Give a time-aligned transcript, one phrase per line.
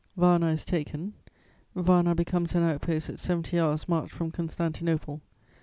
[0.17, 1.13] "Varna is taken,
[1.75, 5.21] Varna becomes an outpost at seventy hours' march from Constantinople.